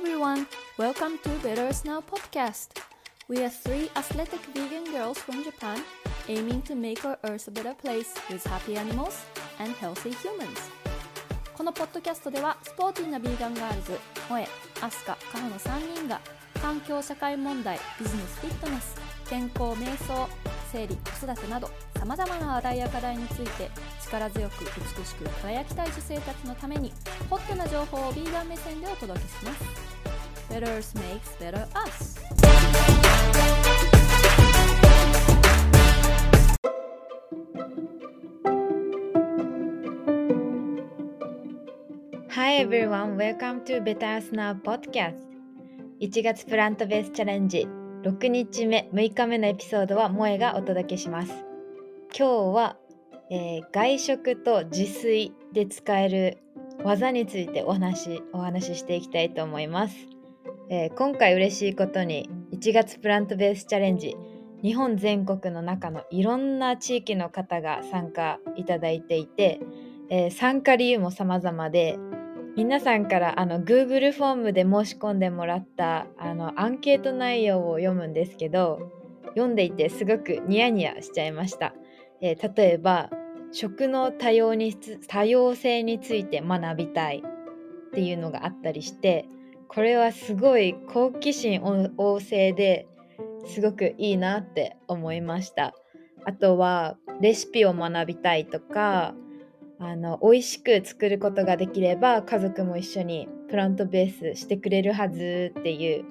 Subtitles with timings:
[0.00, 0.46] everyone,
[0.78, 2.68] welcome to Better Snow podcast.
[3.28, 5.84] We are three athletic vegan girls from Japan
[6.26, 9.26] aiming to make our earth a better place with happy animals
[9.58, 10.58] and healthy humans.
[11.54, 14.48] このポッドキャストではスポーティーなビーガンガールズ、萌え、
[14.80, 16.18] アスカ、カホの3人が
[16.62, 18.96] 環境社会問題、ビジネスフィットネス、
[19.28, 20.26] 健康瞑想、
[20.72, 21.68] 生理、子育てなど
[22.00, 23.70] さまざまな話題や課題について
[24.02, 26.90] 力強く美しく輝きたい女性たちのために
[27.28, 29.89] ホットな情報をビーガン目線でお届けします
[30.50, 32.18] Better Earth makes better us.
[42.30, 45.14] Hi everyone, welcome to Better Us Now podcast.
[46.00, 47.68] 1月プラントベースチャレンジ。
[48.02, 51.32] 6日目6日目のエピソードは萌えがお届けします。
[52.12, 52.76] 今日は、
[53.30, 56.38] えー外食と自炊で使える
[56.82, 59.94] 技についてお話お話ししていきたいと思います、
[60.72, 64.16] えー今回嬉しいことに1月プラントベースチャレンジ
[64.62, 69.58] 日本全国の中のいろんな地域の方が参加いただいていて、
[70.10, 71.98] えー参加理由も様々で
[72.56, 78.78] 皆さんからあの Google フォームで申し込んでもらったあのアンケート内容を読むんですけど
[79.30, 81.74] 読んでいてすごくニヤニヤしちゃいました、
[82.20, 83.10] えー例えば
[83.50, 84.76] 食の多様に
[85.08, 89.26] 多様性について学びたいっていうのがあったりして
[89.72, 92.88] これはすごい好奇心旺盛で
[93.46, 95.74] すごくいいなって思いました。
[96.24, 99.14] あとはレシピを学びたいとか
[99.78, 106.04] あの美味しく作ることができれば家族も一緒にプラントベースしてくれるはずっていう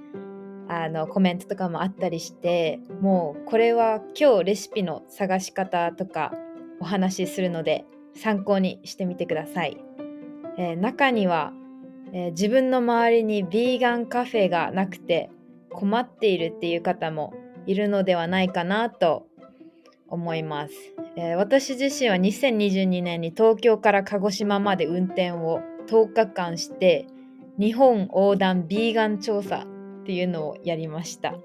[0.70, 6.32] あのコメントとかもあったりしてもうこれは今日レシピの探し方とか
[6.80, 9.78] お話しするので参考にしてみてください、
[10.58, 11.54] えー中には、
[12.14, 15.30] えー自分の周りにビーガンカフェがなくて
[15.72, 17.34] 困っているっていう方も
[17.66, 19.28] いるのではないかなと
[20.08, 20.74] 思います、
[21.16, 27.08] えー私自身は2022年に東京から鹿児島まで運転を10日間して
[27.60, 29.68] 日本横断ビーガン調査
[30.02, 31.36] っていうのをやりました、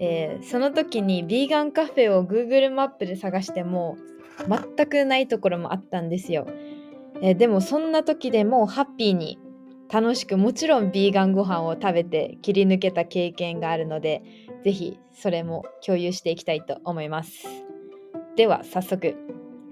[0.00, 3.96] えーその時にビーガンカフェを Google マップで探しても
[4.48, 6.46] 全くないところもあったんですよ、
[7.20, 9.38] えーでもそんな時でもハッピーに
[9.94, 14.24] 楽しくもちろんビーガンご飯を食べて切り抜けた経験があるので
[14.64, 17.46] ぜひそれも共有していきたいと思います。
[18.34, 19.14] では早速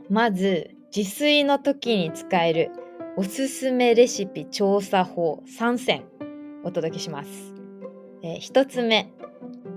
[0.09, 2.71] まず自炊の時に使える
[3.17, 6.05] おすすめレシピ調査法3選
[6.63, 7.31] お届けします、
[8.23, 9.13] え1つ目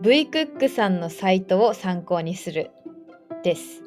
[0.04, 2.70] V クックさんのサイトを参考にする
[3.44, 3.82] です、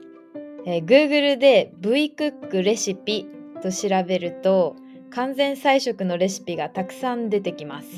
[0.66, 3.28] えー Google で V クックレシピ
[3.62, 4.74] と調べると
[5.10, 7.88] 完全菜食のレシピがたくさん出てきます。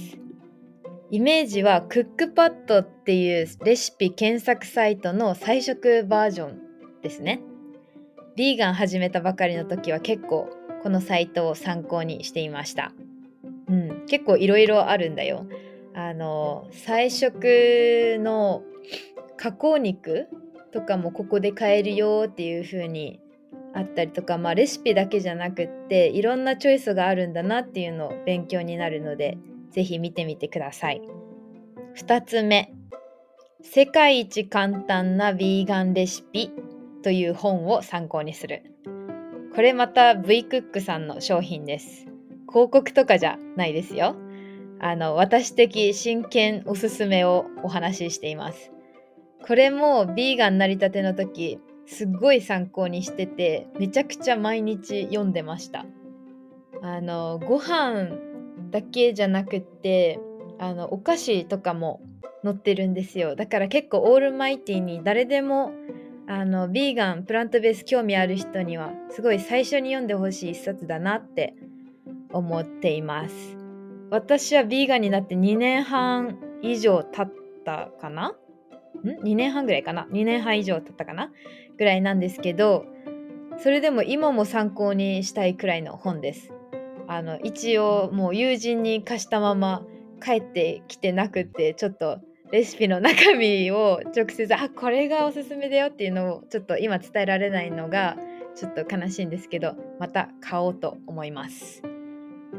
[1.11, 6.61] イメージはクックパッドっていうレシピ検索サイトの菜食バージョン
[7.03, 7.41] ですね。
[8.37, 10.49] ビーガン始めたばかりの時は結構
[10.83, 12.93] このサイトを参考にしていました。
[13.69, 15.47] うん結構いろいろあるんだよ。
[15.95, 18.63] あの菜食の
[19.37, 20.29] 加工肉
[20.73, 23.21] とかもここで買えるよっていう風に
[23.75, 29.39] あったりとか、まあ、レシピだけじゃなくっていろんなチョイスがあるんだなっていうのを勉強になるので
[29.71, 31.03] ぜひ見てみてください。
[31.97, 32.73] 2つ目。
[33.63, 36.51] 世界一簡単なビーガンレシピ
[37.03, 38.63] という本を参考にする。
[39.55, 42.07] これまた V クックさんの商品です。
[42.49, 44.17] 広告とかじゃないですよ。
[44.81, 48.73] あの私的真剣おすすめをお話ししています。
[49.47, 51.59] これもビーガンなりたての時
[51.91, 55.85] すっごい参考にしててめちゃくちゃ毎日読んでました。
[56.83, 58.17] あのご飯
[58.71, 60.21] だけじゃなくって
[60.61, 62.01] あのお菓子とかも
[62.45, 63.35] 載ってるんですよ。
[63.35, 65.73] だから結構オールマイティに誰でも
[66.29, 71.57] あのビーガンプラントベース興味ある人にはすごい最初に読んでほしい一冊だなって
[72.33, 73.57] 思っています。
[74.11, 78.37] 私はビーガンになって2年半以上経ったかな
[79.05, 81.33] ん？2年半ぐらいかな？2年半以上経ったかな？
[81.79, 82.85] ぐらいなんですけど
[83.59, 86.53] それでも今も参考にしたいくらいの本です。
[87.09, 89.83] あの一応もう友人に貸したまま
[90.23, 92.21] 帰ってきてなくてちょっと
[92.53, 98.17] レシピの中身を直接あこれがおすすめだよっていうのをちょっと今伝えられないのが
[98.55, 101.83] ちょっと悲しいんですけどまた買おうと思います。
[101.85, 101.87] う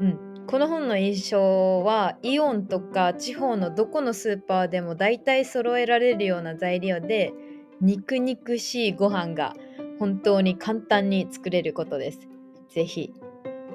[0.04, 7.34] ん、この本の印象はイオンとか地方のどこのスーパーでも大体揃えられるような材料で
[7.80, 9.54] 肉肉しいご飯が
[10.00, 12.28] 本当に簡単に作れることです。
[12.70, 13.14] ぜひ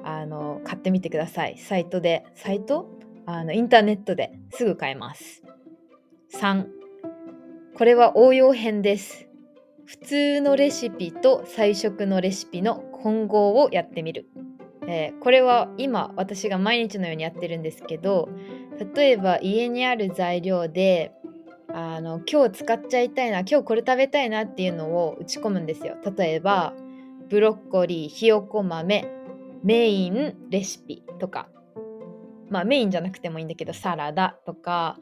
[0.03, 1.57] あの買ってみてください。
[1.57, 2.97] サイトでサイト？
[3.29, 5.43] あのインターネットですぐ買えます
[6.33, 6.65] 3
[7.77, 9.27] これは応用編です
[9.85, 14.27] 普通のレシピと菜食のレシピの混合をやってみる、
[14.87, 18.29] えー、これは今私が毎日のようにやってるんですけど
[18.95, 21.11] 例えば家にある材料で
[21.73, 25.95] あの今日使っちゃいたいな今日これ食べたいなっていうのを打ち込むんですよ。
[26.17, 26.73] 例えば
[27.29, 29.11] ブロッコリーひよこ豆
[29.63, 31.49] メインレシピとか。
[32.49, 34.97] まあメインじゃなくてもいいんだけどサラダとか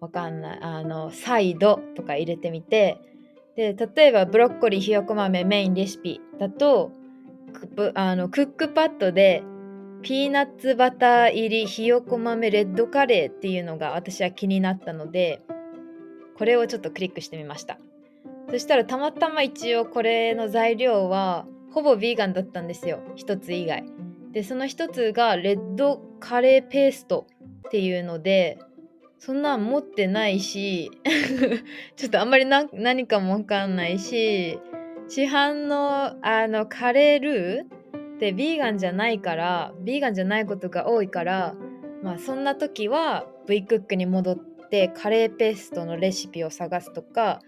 [0.00, 2.98] わかんないあのサイドとか入れてみて。
[3.56, 6.92] で例えばブロッコリーひよこ豆メインレシピだと
[7.94, 9.42] あのクックパッドで
[10.02, 15.42] ピーナッツバター入りひよこ豆レッドカレーっていうのが私は気になったので
[16.36, 17.78] これをちょっとクリックしてみました。
[18.50, 23.00] そしたらたまたま一応これの材料はほぼヴィーガンだったんですよ。
[23.16, 23.84] 一つ以外。
[24.32, 27.26] でその一つがレッドカレーペースト
[27.66, 28.58] っていうので
[29.18, 30.90] そんなん持ってないし
[31.96, 34.58] ちょっとあんまり何かもわかんないし
[35.08, 41.54] 市販のあのカレールーってビーガンじゃないからビーガンじゃないことが多いから
[42.02, 47.40] まあそんな時は V クックに戻ってカレーペーストのレシピを探すとか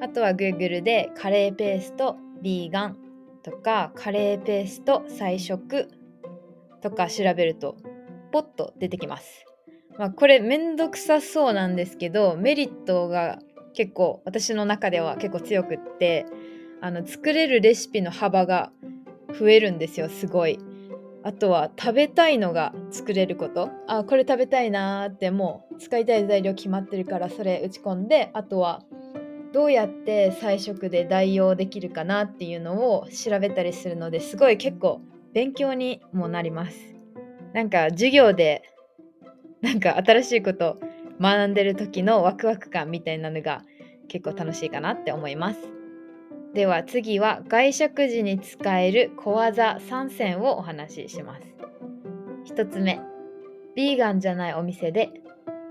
[0.00, 2.96] あとは Google でカレーペーストビーガン
[3.42, 5.88] とかカレーペースト菜食
[6.80, 7.76] とか調べると
[8.30, 9.44] ポッと出てきます。
[9.98, 13.40] まあ、これめんどくさそうなんですけどメリットが
[13.74, 16.24] 結構私の中では結構強くって
[16.80, 18.72] あの作れるレシピの幅が
[19.38, 20.58] 増えるんですよすごい。
[21.22, 28.82] あとは食べたいのが作れることあこれ食べたいなーってもう使いたい材料決まってるからそれ打ち込んであとは
[29.52, 35.02] どうやって菜食で代用できるかなっていうのを調べたりするのですごい結構
[35.34, 36.76] 勉強にもなります。
[37.52, 38.62] なんか授業で
[39.60, 40.78] なんか新しいこと
[41.20, 43.62] 学んでる時のワクワク感みたいなのが
[44.08, 45.79] 結構楽しいかなって思います。
[46.54, 51.42] では次は外食時に使える小技3選をお話しします。
[52.52, 53.00] 1つ目、
[53.76, 55.10] ビーガンじゃないお店で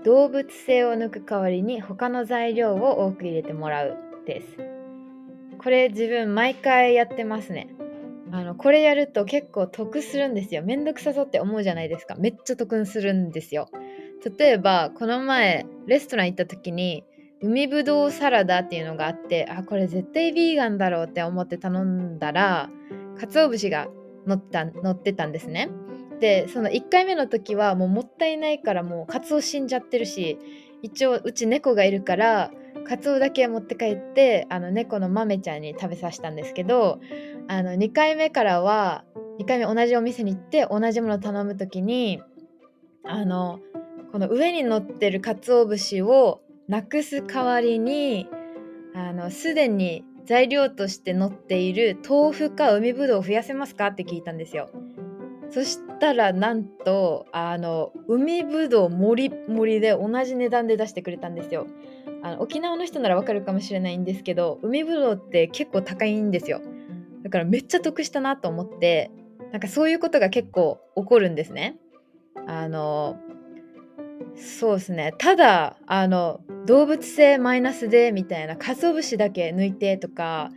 [0.04, 4.46] 動物性を抜く代わりに他の材料を多く入れてもらうです。
[5.58, 7.68] これ自分毎回やってますね。
[8.32, 10.62] あのこれやると結構得するんですよ。
[10.62, 12.14] めんどくさそうって思うじゃないですか。
[12.14, 13.68] めっちゃ得するんですよ。
[14.38, 17.04] 例えばこの前レストラン行った時に
[17.42, 22.68] 海ぶどうサラダっていうのがあってあこれ絶対ヴィーガンだろうって思って頼んだら
[23.18, 23.88] 鰹節が
[24.26, 25.70] 乗った乗ってたんですね。
[26.20, 30.38] でその1回目の時はもうもったいないからもうカツオ死んじゃってるし
[30.82, 32.50] 一応うち猫がいるから
[32.86, 37.00] カツオだけ持って帰ってあの猫の豆ちゃんに食べさせたんですけど
[37.48, 39.04] あの2回目からは
[39.38, 42.22] 2回目同じお店に行って同じもの頼む時に
[43.04, 43.58] あの
[44.12, 48.28] この上に乗ってる鰹節をなくす代わりに
[48.94, 54.70] あのすでに材料として載っている豆腐か海ぶどうを増やせますかって聞いたんですよ。
[55.50, 61.66] そしたらなんとあの海ぶどうもりもりで同じ値段で出してくれたんですよ。
[62.22, 66.60] あの沖縄の人ならわかるかもしれないんですけど海ぶどうって結構高いんですよ。
[67.24, 69.10] だからめっちゃ得したなと思って
[69.50, 71.80] なんかそういうことが結構起こるんですね。
[72.46, 73.18] あの
[74.36, 75.14] そうですね。
[75.18, 80.50] ただあの動物性マイナスでみたいな鰹節だけ抜いてとか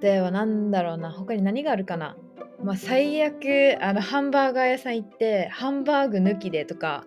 [0.00, 2.16] 例えばなんだろうな他に何があるかな。
[2.62, 7.04] まあ最悪あのハンバーガー屋さん行ってハンバーグ抜きでとか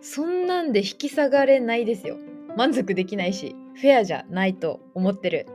[0.00, 2.16] そんなんで引き下がれないですよ。
[2.56, 5.46] 満足できないしフェアじゃないと思ってる。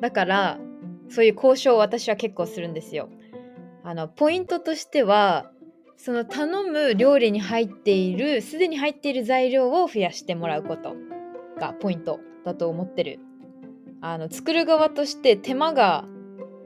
[0.00, 0.58] だから
[1.08, 3.08] そういう交渉を私は結構するんですよ。
[3.84, 5.50] あのポイントとしては
[6.04, 10.96] その頼む料理に入っているすでに入っている材料を増やしてもらうこと
[11.60, 13.20] がポイントだと思ってる。
[14.00, 16.04] あの作る側として手間が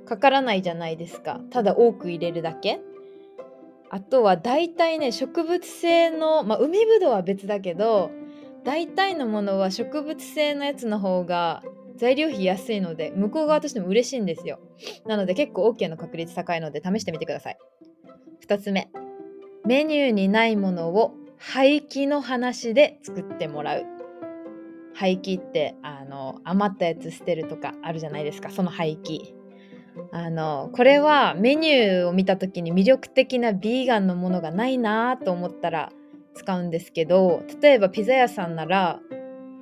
[0.06, 1.42] かからないじゃないですか。
[1.50, 2.80] ただ多く入れるだけ。
[3.90, 8.10] あとは大体ね植物性のまあ海ぶどうは別だけど
[8.64, 11.62] 大体のものは植物性のやつの方が
[11.98, 14.60] 材料費安いので向こう側としても嬉しいんですよ。
[15.04, 17.58] なので結構 OK の確率高いので試してみてください。
[18.48, 18.88] 2つ目。
[19.66, 23.84] メニューにないものを廃棄の話で作ってもらう。
[24.94, 28.50] 廃棄ってあの余ったやつ捨てるとかあるじゃないですか。
[28.50, 29.34] その廃棄。
[30.12, 35.90] あのこれはメニューを見た時に魅力的なビーガンのものがないなと思ったら
[36.34, 39.00] 使うんですけど例えばピザ屋さんなら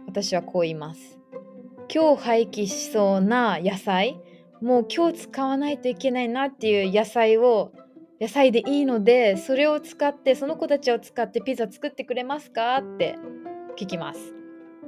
[0.07, 1.19] 私はこう言います。
[1.93, 4.21] 今日廃棄しそうな野菜
[4.61, 7.73] もう今日使わないといけないなっていう野菜を
[8.21, 12.77] 野菜でいいのでそれを使ってその子たちを使ってピザ作ってくれますか？
[12.77, 13.17] って
[13.77, 14.35] 聞きます。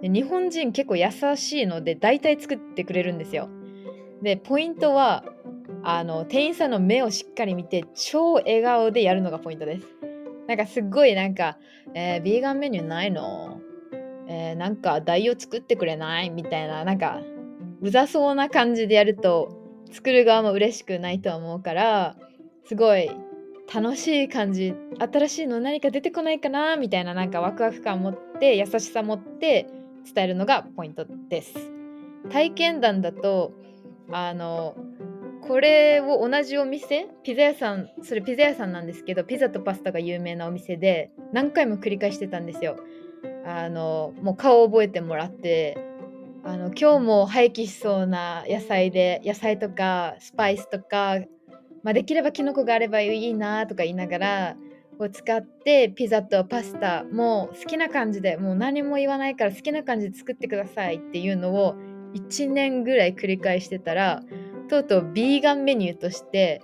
[0.00, 3.49] で日本人結構優しいので大体作ってくれるんですよ。
[4.23, 5.25] でポイントは
[5.83, 9.87] あの店員さんの目をしっかり見て超笑顔でやるのがポイントです。
[10.47, 11.59] なんかすっごいなんか、
[11.95, 13.61] えー、ビーガンメニューないの？
[14.28, 16.30] えー、なんか代用作ってくれない？
[16.30, 17.21] みたいななんか
[17.80, 19.56] うざそうな感じでやると
[19.90, 22.16] 作る側も嬉しくないと思うから
[22.67, 23.11] すごい
[23.73, 29.67] 楽しい感じ新しいの何か出てこないかなみたいななんかワクワク感持って優しさ持って
[30.13, 31.55] 伝えるのがポイントです。
[32.31, 33.53] 体験談だと
[34.11, 34.77] あの
[35.47, 42.77] これを同じお店ピザ屋さんそれピザ屋さんなんですけどピザとパスタが有名なお店で何回も繰り返してたんですよ。
[43.45, 45.79] あのもう顔を覚えてもらって
[46.45, 51.21] あの今日も廃棄しそうな野菜で野菜とかスパイスとか
[51.87, 54.57] まあ、できればキノコがあればいいなとか言いながら
[54.99, 61.76] を使ってピザとパスタもう好きな感じでもう何も言わないから好きな感じで作ってくださいっていうのを
[62.14, 64.25] 1年ぐらい繰り返してたら
[64.69, 66.61] とうとうビーガンメニューとして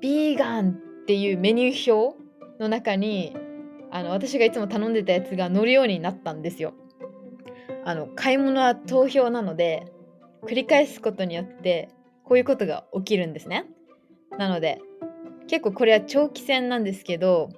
[0.00, 0.72] ビーガンっ
[1.04, 2.16] ていうメニュー表
[2.58, 3.36] の中に
[3.90, 6.72] あの私がいつも頼んでたやつが載るようになったんですよ。
[7.84, 9.92] あの買い物は投票なので
[10.44, 11.90] 繰り返すことによって
[12.24, 13.66] こういうことが起きるんですね。
[14.36, 14.80] なので
[15.46, 17.48] 結構これは長期戦なんですけど、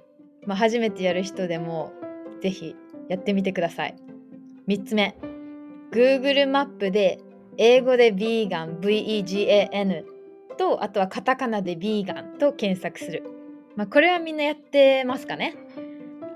[0.45, 1.91] まあ、初めてやる人でも
[2.41, 2.75] 是非
[3.09, 3.95] やってみてください。
[4.67, 5.17] 3つ目
[5.91, 7.19] Google マップで
[7.57, 10.03] 英語で vegan VEGAN
[10.57, 13.23] とあとはカタカナで vegan と検索する、
[13.75, 15.55] まあ、これはみんなやってますかね。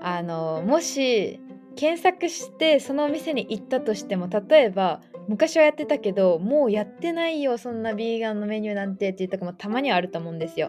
[0.02, 1.40] あのもし
[1.74, 10.68] 検索してそのお店に行ったとしても例えば昔はやってたけどもうやってないよそんなビーガンのメニューなんてっていうとこもたまにはあると思うんですよ。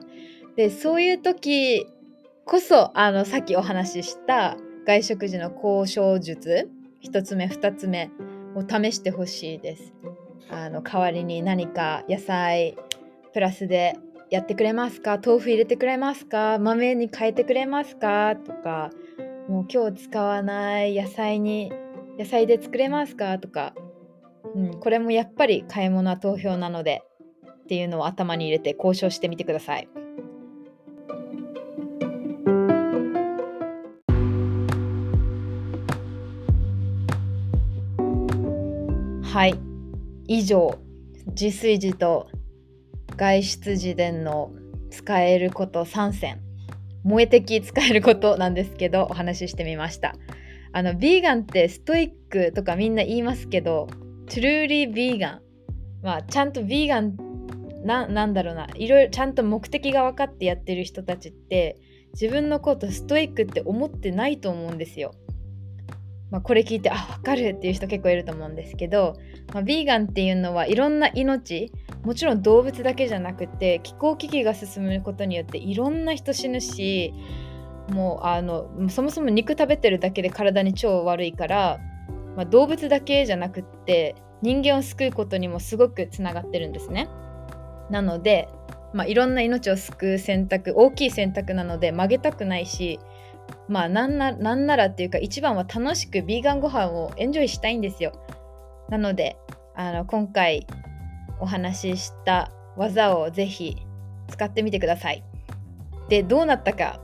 [0.55, 1.85] でそういう時
[2.45, 6.69] こそあのさっきお話しした外食時の交渉術
[7.03, 8.09] 1つ目2つ目
[8.55, 9.93] を試してほしいです。
[10.49, 12.77] あの代わりに何か野菜
[13.33, 13.97] プラスで
[14.29, 15.19] やってくれますか？
[15.23, 16.57] 豆腐入れてくれますか？
[16.57, 18.35] 豆に変えてくれますか？
[18.35, 18.91] とか
[19.47, 21.71] もう今日使わない野菜に
[22.17, 23.37] 野菜で作れますか？
[23.39, 23.73] とか
[24.57, 27.03] うん、これもやっぱり買い物は投票なので
[27.63, 29.87] っていうのを頭に入れて交渉してみてください。
[39.21, 39.59] はい。
[40.27, 40.79] 以上。
[41.39, 42.29] 自炊時と
[43.15, 44.51] 外出時での
[44.89, 46.41] 使えること3選
[47.03, 50.15] 萌え的使えることなんですけどお話ししてみました。
[50.71, 53.87] あのビーガンってストイックとかみんな言いますけど
[54.27, 55.39] truly vegan
[56.03, 57.15] まあちゃんとヴィーガン
[57.83, 61.77] ななんだろうないろいろちゃんと目的が分かってやってる人たちって
[62.13, 65.13] 自分のことストイックって思ってないと思うんですよ。
[66.29, 69.15] まあ、これ聞いてあ分かるっていう人結構いると思うんですけど、
[69.53, 71.71] まあ、ビーガンっていうのはいろんな命
[72.03, 77.13] もちろん動物だけじゃなくて気候危機が進むことによっていろんな人死ぬし
[77.91, 81.79] もうあのそもそも肉食べてるだけで体に超悪いから
[82.37, 87.09] まあ、動物だけじゃなくって人間を救うことにもすごくつながってるんですね。
[87.89, 88.47] なので、
[88.93, 92.99] まあ、いろんな命を救う選択大きい選択なので曲げたくないし
[93.67, 98.11] まあなんななんならっていうか一番は楽しくビーガンご飯をエンジョイしたいんですよ。
[98.89, 99.37] なので
[99.75, 100.67] あの今回
[101.39, 103.77] お話しした技をぜひ
[104.27, 105.23] 使ってみてください。
[106.09, 107.01] でどうなったか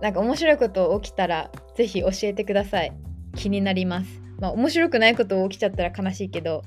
[0.00, 2.92] 何か面白いこと起きたらぜひ教えてください。
[3.36, 4.21] 気になります。
[4.42, 6.64] まあ面白くないこと起きちゃったら悲しいけど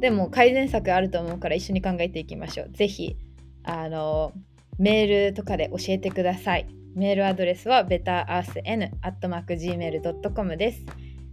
[0.00, 2.70] でも改善策あると思うから一緒に考えていきましょう。
[2.70, 3.18] ぜひ
[3.64, 4.32] あの
[4.78, 6.66] メールとかで教えてください。
[6.94, 10.86] メールアドレスは betterearthn.gmail.com です。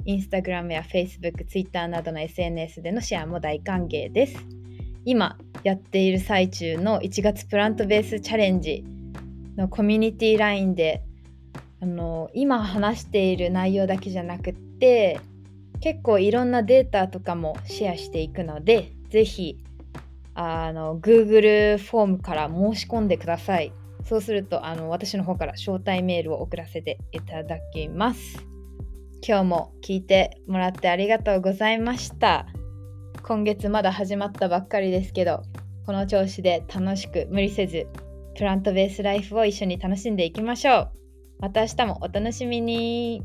[0.05, 4.36] インスタグラムや Facebook、Twitter などの SNS でのシェアも大歓迎です。
[5.05, 8.84] 今やっている最中の1月プラントベースチャレンジ
[9.55, 11.03] のコミュニティ LINE で
[11.82, 15.22] あの今話している内容だけじゃなくって
[15.84, 19.58] 結構いろんなデータとかもシェアしていくので、ぜひ
[20.34, 23.74] あの Google フォームから申し込んでください。
[24.06, 28.48] そうするとあの私の方から招待メールを送らせていただきます。
[29.28, 32.48] 今日も聞いてもらってありがとうございました。
[33.22, 35.44] 今月まだ始まったばっかりですけど、
[35.86, 37.88] この調子で楽しく無理せず
[38.38, 40.92] プラントベースライフを一緒に楽しんでいきましょう。
[41.40, 43.22] また明日もお楽しみに。